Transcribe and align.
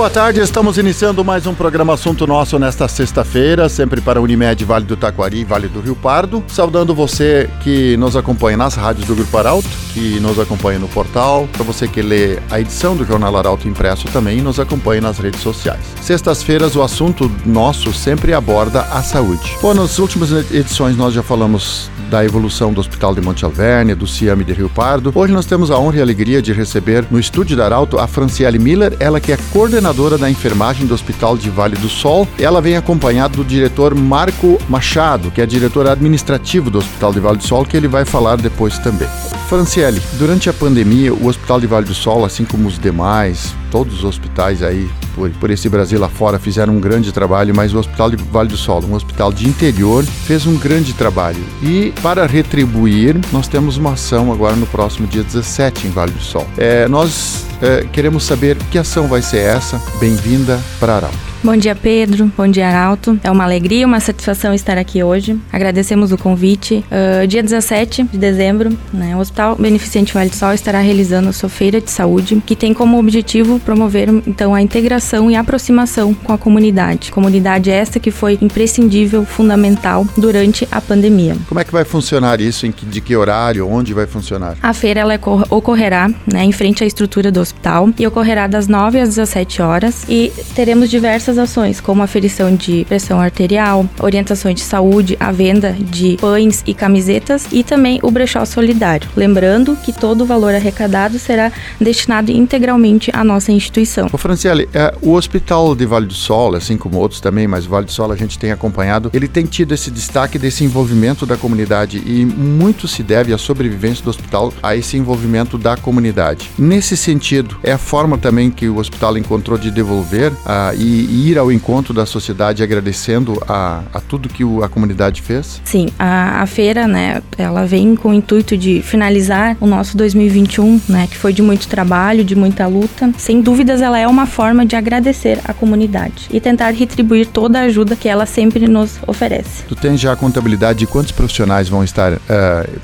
Boa 0.00 0.08
tarde, 0.08 0.40
estamos 0.40 0.78
iniciando 0.78 1.22
mais 1.22 1.46
um 1.46 1.54
programa 1.54 1.92
Assunto 1.92 2.26
Nosso 2.26 2.58
nesta 2.58 2.88
sexta-feira, 2.88 3.68
sempre 3.68 4.00
para 4.00 4.18
Unimed 4.18 4.64
Vale 4.64 4.86
do 4.86 4.96
Taquari 4.96 5.40
e 5.40 5.44
Vale 5.44 5.68
do 5.68 5.78
Rio 5.78 5.94
Pardo. 5.94 6.42
Saudando 6.48 6.94
você 6.94 7.50
que 7.62 7.98
nos 7.98 8.16
acompanha 8.16 8.56
nas 8.56 8.76
rádios 8.76 9.06
do 9.06 9.14
Grupo 9.14 9.36
Arauto, 9.36 9.68
que 9.92 10.18
nos 10.18 10.38
acompanha 10.38 10.78
no 10.78 10.88
portal, 10.88 11.46
para 11.52 11.62
você 11.64 11.86
que 11.86 12.00
lê 12.00 12.38
a 12.50 12.58
edição 12.58 12.96
do 12.96 13.04
Jornal 13.04 13.36
Arauto 13.36 13.68
impresso 13.68 14.06
também 14.06 14.38
e 14.38 14.40
nos 14.40 14.58
acompanha 14.58 15.02
nas 15.02 15.18
redes 15.18 15.42
sociais. 15.42 15.82
Sextas-feiras 16.00 16.74
o 16.76 16.82
assunto 16.82 17.30
nosso 17.44 17.92
sempre 17.92 18.32
aborda 18.32 18.80
a 18.80 19.02
saúde. 19.02 19.54
Bom, 19.60 19.74
nas 19.74 19.98
últimas 19.98 20.32
edições 20.50 20.96
nós 20.96 21.12
já 21.12 21.22
falamos 21.22 21.90
da 22.10 22.24
evolução 22.24 22.72
do 22.72 22.80
Hospital 22.80 23.14
de 23.14 23.20
Monte 23.20 23.44
Alverne, 23.44 23.94
do 23.94 24.06
CIAME 24.06 24.42
de 24.42 24.52
Rio 24.52 24.68
Pardo. 24.68 25.12
Hoje 25.14 25.32
nós 25.32 25.46
temos 25.46 25.70
a 25.70 25.78
honra 25.78 25.98
e 25.98 26.00
a 26.00 26.02
alegria 26.02 26.42
de 26.42 26.52
receber 26.52 27.04
no 27.08 27.20
estúdio 27.20 27.56
da 27.56 27.66
Arauto 27.66 27.98
a 27.98 28.08
Franciele 28.08 28.58
Miller, 28.58 28.96
ela 28.98 29.20
que 29.20 29.30
é 29.30 29.38
coordenadora 29.52 29.89
da 29.92 30.30
enfermagem 30.30 30.86
do 30.86 30.94
Hospital 30.94 31.36
de 31.36 31.50
Vale 31.50 31.76
do 31.76 31.88
Sol. 31.88 32.26
Ela 32.38 32.60
vem 32.60 32.76
acompanhada 32.76 33.36
do 33.36 33.44
diretor 33.44 33.94
Marco 33.94 34.58
Machado, 34.68 35.30
que 35.30 35.40
é 35.40 35.46
diretor 35.46 35.86
administrativo 35.88 36.70
do 36.70 36.78
Hospital 36.78 37.12
de 37.12 37.20
Vale 37.20 37.38
do 37.38 37.44
Sol, 37.44 37.64
que 37.64 37.76
ele 37.76 37.88
vai 37.88 38.04
falar 38.04 38.36
depois 38.36 38.78
também. 38.78 39.08
Franciele, 39.48 40.00
durante 40.12 40.48
a 40.48 40.52
pandemia, 40.52 41.12
o 41.12 41.26
Hospital 41.26 41.60
de 41.60 41.66
Vale 41.66 41.86
do 41.86 41.94
Sol, 41.94 42.24
assim 42.24 42.44
como 42.44 42.68
os 42.68 42.78
demais, 42.78 43.54
todos 43.70 43.98
os 43.98 44.04
hospitais 44.04 44.62
aí 44.62 44.90
por, 45.14 45.30
por 45.30 45.50
esse 45.50 45.68
Brasil 45.68 45.98
lá 45.98 46.08
fora 46.08 46.38
fizeram 46.38 46.76
um 46.76 46.80
grande 46.80 47.12
trabalho, 47.12 47.54
mas 47.54 47.74
o 47.74 47.78
Hospital 47.78 48.10
de 48.10 48.16
Vale 48.16 48.48
do 48.48 48.56
Sol, 48.56 48.82
um 48.84 48.94
hospital 48.94 49.32
de 49.32 49.48
interior, 49.48 50.04
fez 50.04 50.46
um 50.46 50.56
grande 50.56 50.92
trabalho. 50.92 51.42
E 51.62 51.92
para 52.02 52.26
retribuir, 52.26 53.16
nós 53.32 53.48
temos 53.48 53.76
uma 53.76 53.92
ação 53.92 54.32
agora 54.32 54.56
no 54.56 54.66
próximo 54.66 55.06
dia 55.06 55.22
17 55.22 55.86
em 55.86 55.90
Vale 55.90 56.12
do 56.12 56.22
Sol. 56.22 56.46
É, 56.56 56.88
nós 56.88 57.46
é, 57.62 57.86
queremos 57.92 58.24
saber 58.24 58.56
que 58.70 58.78
ação 58.78 59.06
vai 59.08 59.22
ser 59.22 59.38
essa. 59.38 59.80
Bem-vinda 59.98 60.60
para 60.78 60.96
Arauto. 60.96 61.29
Bom 61.42 61.56
dia, 61.56 61.74
Pedro. 61.74 62.30
Bom 62.36 62.46
dia, 62.46 62.68
Arauto. 62.68 63.18
É 63.24 63.30
uma 63.30 63.44
alegria, 63.44 63.86
uma 63.86 63.98
satisfação 63.98 64.52
estar 64.52 64.76
aqui 64.76 65.02
hoje. 65.02 65.40
Agradecemos 65.50 66.12
o 66.12 66.18
convite. 66.18 66.84
Uh, 66.90 67.26
dia 67.26 67.42
17 67.42 68.02
de 68.02 68.18
dezembro, 68.18 68.76
né, 68.92 69.16
o 69.16 69.20
Hospital 69.20 69.56
Beneficente 69.56 70.12
Vale 70.12 70.28
do 70.28 70.36
Sol 70.36 70.52
estará 70.52 70.80
realizando 70.80 71.30
a 71.30 71.32
sua 71.32 71.48
feira 71.48 71.80
de 71.80 71.90
saúde, 71.90 72.42
que 72.44 72.54
tem 72.54 72.74
como 72.74 72.98
objetivo 72.98 73.58
promover 73.60 74.10
então 74.26 74.54
a 74.54 74.60
integração 74.60 75.30
e 75.30 75.34
aproximação 75.34 76.12
com 76.12 76.30
a 76.30 76.36
comunidade. 76.36 77.10
Comunidade 77.10 77.70
esta 77.70 77.98
que 77.98 78.10
foi 78.10 78.38
imprescindível, 78.42 79.24
fundamental 79.24 80.06
durante 80.18 80.68
a 80.70 80.78
pandemia. 80.78 81.38
Como 81.48 81.58
é 81.58 81.64
que 81.64 81.72
vai 81.72 81.86
funcionar 81.86 82.38
isso? 82.38 82.66
Em 82.66 82.72
que, 82.72 82.84
de 82.84 83.00
que 83.00 83.16
horário? 83.16 83.66
Onde 83.66 83.94
vai 83.94 84.06
funcionar? 84.06 84.58
A 84.62 84.74
feira 84.74 85.00
ela 85.00 85.18
ocorrerá 85.48 86.10
né, 86.30 86.44
em 86.44 86.52
frente 86.52 86.84
à 86.84 86.86
estrutura 86.86 87.32
do 87.32 87.40
hospital 87.40 87.88
e 87.98 88.06
ocorrerá 88.06 88.46
das 88.46 88.68
9 88.68 89.00
às 89.00 89.08
17 89.08 89.62
horas 89.62 90.04
e 90.06 90.30
teremos 90.54 90.90
diversas 90.90 91.29
ações, 91.38 91.80
como 91.80 92.02
aferição 92.02 92.54
de 92.54 92.84
pressão 92.84 93.20
arterial, 93.20 93.86
orientações 94.00 94.56
de 94.56 94.62
saúde, 94.62 95.16
a 95.18 95.32
venda 95.32 95.72
de 95.72 96.16
pães 96.20 96.62
e 96.66 96.74
camisetas 96.74 97.46
e 97.52 97.62
também 97.62 97.98
o 98.02 98.10
brechó 98.10 98.44
solidário. 98.44 99.08
Lembrando 99.16 99.76
que 99.76 99.92
todo 99.92 100.22
o 100.22 100.26
valor 100.26 100.54
arrecadado 100.54 101.18
será 101.18 101.52
destinado 101.80 102.30
integralmente 102.30 103.10
à 103.14 103.24
nossa 103.24 103.52
instituição. 103.52 104.08
Ô 104.12 104.18
Franciele, 104.18 104.68
é, 104.72 104.94
o 105.02 105.12
Hospital 105.12 105.74
de 105.74 105.86
Vale 105.86 106.06
do 106.06 106.14
Sol, 106.14 106.54
assim 106.54 106.76
como 106.76 106.98
outros 106.98 107.20
também, 107.20 107.46
mas 107.46 107.66
o 107.66 107.68
Vale 107.68 107.86
do 107.86 107.92
Sol 107.92 108.10
a 108.12 108.16
gente 108.16 108.38
tem 108.38 108.52
acompanhado, 108.52 109.10
ele 109.12 109.28
tem 109.28 109.44
tido 109.44 109.72
esse 109.72 109.90
destaque 109.90 110.38
desse 110.38 110.64
envolvimento 110.64 111.26
da 111.26 111.36
comunidade 111.36 112.02
e 112.04 112.24
muito 112.24 112.88
se 112.88 113.02
deve 113.02 113.32
à 113.32 113.38
sobrevivência 113.38 114.04
do 114.04 114.10
hospital 114.10 114.52
a 114.62 114.76
esse 114.76 114.96
envolvimento 114.96 115.58
da 115.58 115.76
comunidade. 115.76 116.50
Nesse 116.58 116.96
sentido, 116.96 117.58
é 117.62 117.72
a 117.72 117.78
forma 117.78 118.18
também 118.18 118.50
que 118.50 118.68
o 118.68 118.78
hospital 118.78 119.16
encontrou 119.16 119.58
de 119.58 119.70
devolver 119.70 120.32
uh, 120.32 120.74
e, 120.76 121.19
e 121.19 121.19
ir 121.20 121.38
ao 121.38 121.52
encontro 121.52 121.92
da 121.92 122.06
sociedade 122.06 122.62
agradecendo 122.62 123.40
a, 123.46 123.82
a 123.92 124.00
tudo 124.00 124.28
que 124.28 124.44
o, 124.44 124.62
a 124.62 124.68
comunidade 124.68 125.22
fez? 125.22 125.60
Sim, 125.64 125.88
a, 125.98 126.42
a 126.42 126.46
feira, 126.46 126.86
né, 126.86 127.22
ela 127.36 127.66
vem 127.66 127.94
com 127.94 128.10
o 128.10 128.14
intuito 128.14 128.56
de 128.56 128.82
finalizar 128.82 129.56
o 129.60 129.66
nosso 129.66 129.96
2021, 129.96 130.80
né, 130.88 131.06
que 131.08 131.16
foi 131.16 131.32
de 131.32 131.42
muito 131.42 131.68
trabalho, 131.68 132.24
de 132.24 132.34
muita 132.34 132.66
luta. 132.66 133.12
Sem 133.18 133.40
dúvidas, 133.40 133.82
ela 133.82 133.98
é 133.98 134.06
uma 134.06 134.26
forma 134.26 134.64
de 134.64 134.76
agradecer 134.76 135.38
a 135.44 135.52
comunidade 135.52 136.26
e 136.30 136.40
tentar 136.40 136.70
retribuir 136.70 137.26
toda 137.26 137.60
a 137.60 137.62
ajuda 137.62 137.94
que 137.96 138.08
ela 138.08 138.26
sempre 138.26 138.66
nos 138.66 138.98
oferece. 139.06 139.64
Tu 139.68 139.76
tens 139.76 140.00
já 140.00 140.12
a 140.12 140.16
contabilidade 140.16 140.80
de 140.80 140.86
quantos 140.86 141.12
profissionais 141.12 141.68
vão 141.68 141.84
estar 141.84 142.12
uh, 142.14 142.18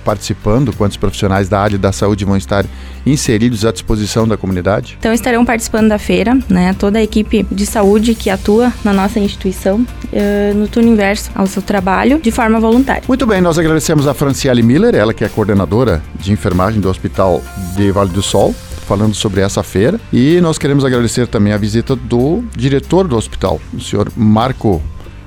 participando, 0.04 0.72
quantos 0.72 0.96
profissionais 0.96 1.48
da 1.48 1.60
área 1.60 1.78
da 1.78 1.92
saúde 1.92 2.24
vão 2.24 2.36
estar 2.36 2.64
inseridos 3.04 3.64
à 3.64 3.72
disposição 3.72 4.26
da 4.26 4.36
comunidade? 4.36 4.96
Então 4.98 5.12
estarão 5.12 5.44
participando 5.44 5.88
da 5.88 5.98
feira, 5.98 6.36
né, 6.48 6.74
toda 6.78 6.98
a 6.98 7.02
equipe 7.02 7.46
de 7.50 7.64
saúde 7.64 8.14
que 8.14 8.25
atua 8.30 8.72
na 8.84 8.92
nossa 8.92 9.18
instituição 9.18 9.76
uh, 9.80 10.54
no 10.54 10.68
turno 10.68 10.88
inverso 10.90 11.30
ao 11.34 11.46
seu 11.46 11.62
trabalho 11.62 12.20
de 12.20 12.30
forma 12.30 12.58
voluntária. 12.60 13.02
Muito 13.06 13.26
bem, 13.26 13.40
nós 13.40 13.58
agradecemos 13.58 14.06
a 14.06 14.14
Franciele 14.14 14.62
Miller, 14.62 14.94
ela 14.94 15.12
que 15.12 15.24
é 15.24 15.28
coordenadora 15.28 16.02
de 16.18 16.32
enfermagem 16.32 16.80
do 16.80 16.88
Hospital 16.88 17.42
de 17.76 17.90
Vale 17.90 18.10
do 18.10 18.22
Sol, 18.22 18.54
falando 18.86 19.14
sobre 19.14 19.40
essa 19.40 19.62
feira. 19.62 20.00
E 20.12 20.40
nós 20.40 20.58
queremos 20.58 20.84
agradecer 20.84 21.26
também 21.26 21.52
a 21.52 21.56
visita 21.56 21.96
do 21.96 22.44
diretor 22.56 23.06
do 23.08 23.16
hospital, 23.16 23.60
o 23.74 23.80
senhor 23.80 24.10
Marco 24.16 24.82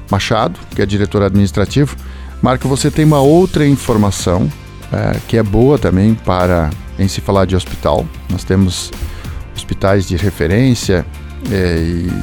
Machado, 0.10 0.60
que 0.76 0.81
é 0.81 0.86
diretor 0.86 1.22
administrativo. 1.22 1.96
Marco, 2.42 2.68
você 2.68 2.90
tem 2.90 3.06
uma 3.06 3.20
outra 3.20 3.68
informação 3.68 4.50
é, 4.92 5.18
que 5.28 5.38
é 5.38 5.44
boa 5.44 5.78
também 5.78 6.14
para 6.14 6.70
em 6.98 7.08
se 7.08 7.22
falar 7.22 7.46
de 7.46 7.56
hospital. 7.56 8.06
Nós 8.30 8.44
temos 8.44 8.92
hospitais 9.56 10.08
de 10.08 10.16
referência 10.16 11.06
é, 11.52 11.78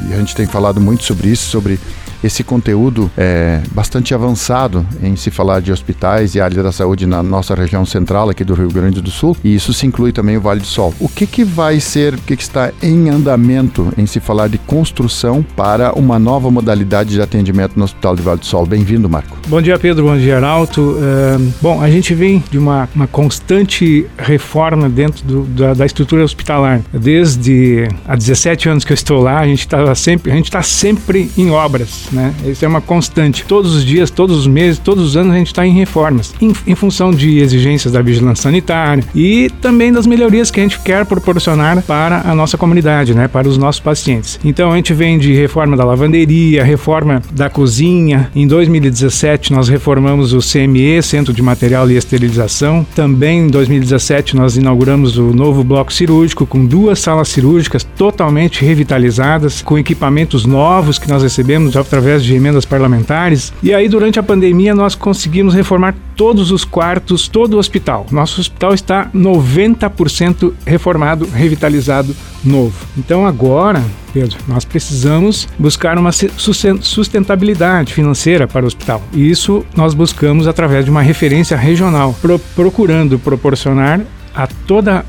e 0.08 0.12
a 0.12 0.16
gente 0.18 0.34
tem 0.34 0.46
falado 0.46 0.80
muito 0.80 1.04
sobre 1.04 1.28
isso, 1.28 1.50
sobre 1.50 1.78
esse 2.22 2.42
conteúdo 2.42 3.10
é 3.16 3.60
bastante 3.72 4.14
avançado 4.14 4.86
em 5.02 5.16
se 5.16 5.30
falar 5.30 5.60
de 5.60 5.72
hospitais 5.72 6.34
e 6.34 6.40
área 6.40 6.62
da 6.62 6.72
saúde 6.72 7.06
na 7.06 7.22
nossa 7.22 7.54
região 7.54 7.84
central 7.84 8.30
aqui 8.30 8.44
do 8.44 8.54
Rio 8.54 8.70
Grande 8.70 9.00
do 9.00 9.10
Sul, 9.10 9.36
e 9.44 9.54
isso 9.54 9.72
se 9.72 9.86
inclui 9.86 10.12
também 10.12 10.36
o 10.36 10.40
Vale 10.40 10.60
do 10.60 10.66
Sol. 10.66 10.94
O 10.98 11.08
que, 11.08 11.26
que 11.26 11.44
vai 11.44 11.80
ser, 11.80 12.14
o 12.14 12.18
que, 12.18 12.36
que 12.36 12.42
está 12.42 12.72
em 12.82 13.08
andamento 13.08 13.92
em 13.96 14.06
se 14.06 14.20
falar 14.20 14.48
de 14.48 14.58
construção 14.58 15.44
para 15.56 15.92
uma 15.92 16.18
nova 16.18 16.50
modalidade 16.50 17.10
de 17.10 17.20
atendimento 17.20 17.76
no 17.76 17.84
Hospital 17.84 18.16
de 18.16 18.22
Vale 18.22 18.40
do 18.40 18.46
Sol? 18.46 18.66
Bem-vindo, 18.66 19.08
Marco. 19.08 19.36
Bom 19.48 19.60
dia, 19.60 19.78
Pedro. 19.78 20.04
Bom 20.04 20.16
dia. 20.16 20.36
É, 20.36 21.38
bom, 21.60 21.80
a 21.80 21.90
gente 21.90 22.14
vem 22.14 22.42
de 22.50 22.58
uma, 22.58 22.88
uma 22.94 23.06
constante 23.06 24.06
reforma 24.18 24.88
dentro 24.88 25.24
do, 25.24 25.42
da, 25.44 25.74
da, 25.74 25.86
estrutura 25.86 26.24
hospitalar. 26.24 26.80
Desde 26.92 27.88
há 28.06 28.16
17 28.16 28.68
anos 28.68 28.84
que 28.84 28.92
eu 28.92 28.94
estou 28.94 29.22
lá, 29.22 29.40
a 29.40 29.46
gente 29.46 29.60
está 29.60 29.94
sempre, 29.94 30.32
a 30.32 30.34
gente 30.34 30.46
está 30.46 30.62
sempre 30.62 31.30
em 31.36 31.50
obras 31.50 32.08
né? 32.16 32.34
Isso 32.46 32.64
é 32.64 32.68
uma 32.68 32.80
constante. 32.80 33.44
Todos 33.44 33.74
os 33.74 33.84
dias, 33.84 34.10
todos 34.10 34.36
os 34.38 34.46
meses, 34.46 34.78
todos 34.78 35.04
os 35.04 35.16
anos 35.16 35.34
a 35.34 35.38
gente 35.38 35.48
está 35.48 35.66
em 35.66 35.72
reformas, 35.72 36.34
em, 36.40 36.52
em, 36.66 36.74
função 36.74 37.10
de 37.10 37.38
exigências 37.38 37.92
da 37.92 38.00
vigilância 38.00 38.44
sanitária 38.44 39.04
e 39.14 39.50
também 39.60 39.92
das 39.92 40.06
melhorias 40.06 40.50
que 40.50 40.58
a 40.58 40.62
gente 40.62 40.80
quer 40.80 41.04
proporcionar 41.04 41.82
para 41.82 42.22
a 42.22 42.34
nossa 42.34 42.56
comunidade, 42.56 43.14
né? 43.14 43.28
Para 43.28 43.46
os 43.46 43.58
nossos 43.58 43.80
pacientes. 43.80 44.40
Então 44.42 44.72
a 44.72 44.76
gente 44.76 44.94
vem 44.94 45.18
de 45.18 45.34
reforma 45.34 45.76
da 45.76 45.84
lavanderia, 45.84 46.64
reforma 46.64 47.22
da 47.30 47.50
cozinha. 47.50 48.30
Em 48.34 48.46
2017 48.46 49.52
nós 49.52 49.68
reformamos 49.68 50.32
o 50.32 50.38
CME, 50.38 51.02
Centro 51.02 51.34
de 51.34 51.42
Material 51.42 51.90
e 51.90 51.96
Esterilização. 51.96 52.86
Também 52.94 53.40
em 53.40 53.48
2017 53.48 54.34
nós 54.34 54.56
inauguramos 54.56 55.18
o 55.18 55.32
novo 55.34 55.62
bloco 55.62 55.92
cirúrgico 55.92 56.46
com 56.46 56.64
duas 56.64 56.98
salas 56.98 57.28
cirúrgicas 57.28 57.84
totalmente 57.84 58.64
revitalizadas, 58.64 59.60
com 59.60 59.78
equipamentos 59.78 60.46
novos 60.46 60.98
que 60.98 61.08
nós 61.08 61.22
recebemos 61.22 61.76
através 61.96 62.22
de 62.22 62.34
emendas 62.34 62.66
parlamentares. 62.66 63.52
E 63.62 63.72
aí, 63.72 63.88
durante 63.88 64.18
a 64.18 64.22
pandemia, 64.22 64.74
nós 64.74 64.94
conseguimos 64.94 65.54
reformar 65.54 65.94
todos 66.14 66.50
os 66.50 66.64
quartos, 66.64 67.26
todo 67.26 67.54
o 67.54 67.58
hospital. 67.58 68.06
Nosso 68.10 68.40
hospital 68.40 68.74
está 68.74 69.08
90% 69.14 70.52
reformado, 70.66 71.26
revitalizado, 71.26 72.14
novo. 72.44 72.74
Então 72.96 73.26
agora, 73.26 73.82
Pedro, 74.12 74.38
nós 74.46 74.64
precisamos 74.64 75.48
buscar 75.58 75.98
uma 75.98 76.10
sustentabilidade 76.12 77.92
financeira 77.92 78.46
para 78.46 78.64
o 78.64 78.66
hospital. 78.66 79.02
E 79.12 79.30
isso 79.30 79.64
nós 79.74 79.94
buscamos 79.94 80.46
através 80.46 80.84
de 80.84 80.90
uma 80.90 81.02
referência 81.02 81.56
regional, 81.56 82.14
pro 82.20 82.38
procurando 82.54 83.18
proporcionar 83.18 84.00
a 84.36 84.46
toda 84.46 85.04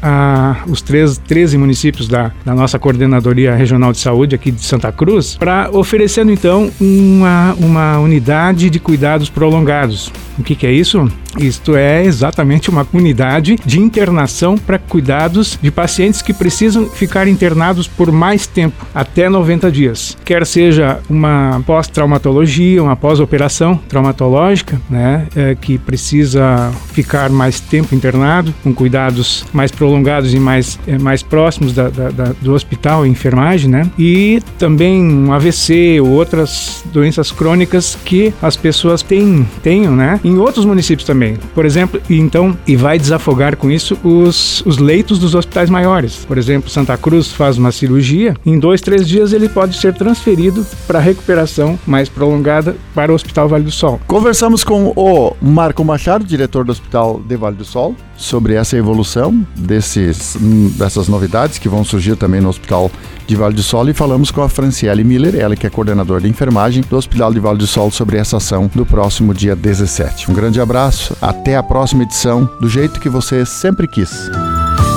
os 0.68 0.82
três, 0.82 1.18
13 1.18 1.58
municípios 1.58 2.08
da, 2.08 2.32
da 2.46 2.56
nossa 2.56 2.80
coordenadoria 2.80 3.54
regional 3.54 3.92
de 3.92 4.00
saúde 4.00 4.34
aqui 4.34 4.52
de 4.52 4.64
Santa 4.64 4.92
Cruz, 4.92 5.36
para 5.36 5.70
oferecendo 5.72 6.32
então 6.32 6.72
uma, 6.80 7.54
uma 7.60 8.00
unidade 8.00 8.70
de 8.70 8.80
cuidados 8.80 9.30
prolongados 9.30 10.12
O 10.38 10.44
que, 10.44 10.56
que 10.56 10.68
é 10.68 10.72
isso? 10.72 11.08
Isto 11.38 11.76
é 11.76 12.04
exatamente 12.04 12.70
uma 12.70 12.86
unidade 12.94 13.58
de 13.66 13.80
internação 13.80 14.58
para 14.58 14.80
cuidados 14.80 15.58
de 15.62 15.70
pacientes 15.70 16.22
que 16.22 16.34
precisam 16.34 16.88
ficar 16.88 17.28
internados 17.28 17.88
por 17.88 18.12
mais 18.12 18.48
tempo, 18.48 18.86
até 18.94 19.30
90 19.30 19.72
dias. 19.72 20.18
Quer 20.26 20.46
seja 20.46 21.00
uma 21.10 21.62
pós-traumatologia, 21.66 22.82
uma 22.82 22.96
pós-operação 22.96 23.80
traumatológica, 23.88 24.82
né, 24.90 25.28
é, 25.36 25.56
que 25.56 25.78
precisa 25.78 26.72
ficar 26.92 27.30
mais 27.30 27.60
tempo 27.60 27.94
internado, 27.94 28.54
com 28.64 28.74
cuidados 28.74 29.46
mais 29.54 29.72
prolongados 29.72 30.34
e 30.34 30.40
mais, 30.40 30.80
é, 30.88 30.98
mais 30.98 31.22
próximos 31.22 31.74
da, 31.74 31.90
da, 31.90 32.10
da, 32.10 32.24
do 32.42 32.54
hospital 32.54 33.06
e 33.06 33.10
enfermagem, 33.10 33.70
né, 33.70 33.90
e 33.98 34.42
também 34.58 35.04
um 35.04 35.32
AVC 35.32 36.00
ou 36.02 36.10
outras 36.10 36.84
doenças 36.92 37.32
crônicas 37.32 37.98
que 38.06 38.34
as 38.42 38.56
pessoas 38.56 39.02
têm, 39.02 39.48
tenham, 39.62 39.96
né, 39.96 40.20
em 40.28 40.38
outros 40.38 40.66
municípios 40.66 41.08
também. 41.08 41.38
Por 41.56 41.66
exemplo, 41.66 42.02
então, 42.10 42.58
e 42.68 42.76
vai 42.76 43.00
desafogar 43.00 43.56
com 43.56 43.72
isso 43.72 43.98
os, 44.04 44.62
os 44.66 44.78
leitos 44.78 45.20
dos 45.20 45.36
hospitais 45.36 45.70
maiores. 45.70 46.26
Por 46.26 46.38
exemplo, 46.38 46.70
Santa 46.70 46.98
Cruz 46.98 47.32
faz 47.32 47.58
uma 47.58 47.72
cirurgia, 47.72 48.36
em 48.46 48.60
dois, 48.60 48.82
três 48.82 49.08
dias 49.08 49.34
ele 49.34 49.50
pode 49.50 49.78
ser 49.78 49.94
transferido 49.94 50.66
para 50.86 51.00
recuperação 51.00 51.80
mais 51.86 52.10
prolongada 52.10 52.76
para 52.94 53.12
o 53.12 53.16
Hospital 53.16 53.48
Vale 53.48 53.64
do 53.64 53.72
Sol. 53.72 54.00
Conversamos 54.08 54.64
com 54.64 54.94
o 54.96 55.36
Marco 55.42 55.84
Machado, 55.84 56.26
diretor 56.26 56.66
do 56.66 56.72
Hospital 56.72 57.22
de 57.26 57.36
Vale 57.36 57.56
do 57.56 57.66
Sol, 57.66 57.96
sobre 58.18 58.56
essa 58.56 58.76
evolução 58.76 59.46
desses, 59.56 60.36
hum, 60.36 60.74
dessas 60.76 61.08
novidades 61.08 61.60
que 61.60 61.70
vão 61.70 61.84
surgir 61.84 62.16
também 62.16 62.42
no 62.42 62.50
Hospital 62.50 62.92
de 63.28 63.36
Vale 63.36 63.54
do 63.54 63.62
Sol 63.62 63.88
e 63.88 63.94
falamos 63.94 64.32
com 64.32 64.42
a 64.42 64.50
Franciele 64.50 65.04
Miller, 65.04 65.36
ela 65.36 65.56
que 65.56 65.68
é 65.68 65.70
coordenadora 65.70 66.22
de 66.22 66.28
enfermagem 66.28 66.84
do 66.90 66.98
Hospital 66.98 67.34
de 67.34 67.40
Vale 67.40 67.60
do 67.60 67.68
Sol 67.68 67.92
sobre 67.92 68.18
essa 68.18 68.38
ação 68.38 68.70
do 68.74 68.86
próximo 68.86 69.34
dia 69.34 69.56
17. 69.56 70.32
Um 70.32 70.34
grande 70.34 70.60
abraço, 70.60 71.16
até 71.22 71.56
a 71.56 71.64
próxima 71.64 72.04
edição 72.04 72.50
do 72.60 72.68
jeito 72.68 73.00
que 73.00 73.10
você 73.10 73.46
sempre 73.46 73.88
quis. 73.88 74.10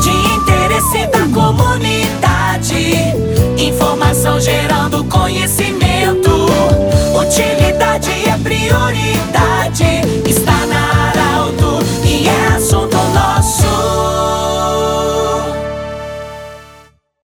De 0.02 0.10
interesse 0.34 1.06
da 1.08 1.26
comunidade, 1.28 2.74
informação 3.58 4.40
gerando 4.40 5.04
conhecimento 5.04 5.79